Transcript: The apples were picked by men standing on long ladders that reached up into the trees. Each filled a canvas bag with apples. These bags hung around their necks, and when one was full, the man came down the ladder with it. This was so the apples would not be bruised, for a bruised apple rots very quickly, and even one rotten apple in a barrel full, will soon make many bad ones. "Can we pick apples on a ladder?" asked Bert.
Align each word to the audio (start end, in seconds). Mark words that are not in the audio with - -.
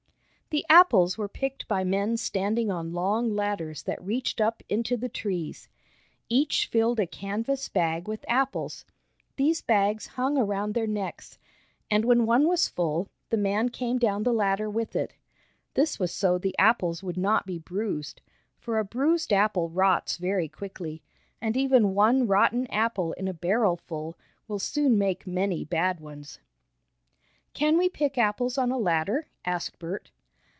The 0.53 0.65
apples 0.69 1.17
were 1.17 1.29
picked 1.29 1.65
by 1.69 1.85
men 1.85 2.17
standing 2.17 2.69
on 2.69 2.91
long 2.91 3.33
ladders 3.37 3.83
that 3.83 4.03
reached 4.03 4.41
up 4.41 4.61
into 4.67 4.97
the 4.97 5.07
trees. 5.07 5.69
Each 6.27 6.67
filled 6.67 6.99
a 6.99 7.07
canvas 7.07 7.69
bag 7.69 8.05
with 8.05 8.25
apples. 8.29 8.83
These 9.37 9.61
bags 9.61 10.07
hung 10.07 10.37
around 10.37 10.73
their 10.73 10.85
necks, 10.87 11.37
and 11.89 12.03
when 12.03 12.25
one 12.25 12.49
was 12.49 12.67
full, 12.67 13.07
the 13.29 13.37
man 13.37 13.69
came 13.69 13.97
down 13.97 14.23
the 14.23 14.33
ladder 14.33 14.69
with 14.69 14.93
it. 14.93 15.13
This 15.73 15.97
was 15.99 16.11
so 16.11 16.37
the 16.37 16.57
apples 16.59 17.01
would 17.01 17.15
not 17.15 17.45
be 17.45 17.57
bruised, 17.57 18.19
for 18.59 18.77
a 18.77 18.83
bruised 18.83 19.31
apple 19.31 19.69
rots 19.69 20.17
very 20.17 20.49
quickly, 20.49 21.01
and 21.41 21.55
even 21.55 21.95
one 21.95 22.27
rotten 22.27 22.67
apple 22.67 23.13
in 23.13 23.29
a 23.29 23.33
barrel 23.33 23.77
full, 23.77 24.17
will 24.49 24.59
soon 24.59 24.97
make 24.97 25.25
many 25.25 25.63
bad 25.63 26.01
ones. 26.01 26.39
"Can 27.53 27.77
we 27.77 27.87
pick 27.87 28.17
apples 28.17 28.57
on 28.57 28.69
a 28.69 28.77
ladder?" 28.77 29.27
asked 29.45 29.79
Bert. 29.79 30.11